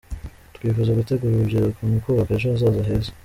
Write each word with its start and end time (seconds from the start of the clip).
Twifuza 0.55 0.97
gutegura 0.99 1.33
urubyiruko 1.35 1.79
mu 1.89 1.97
kubaka 2.03 2.31
ejo 2.35 2.47
hazaza 2.53 2.87
heza. 2.89 3.11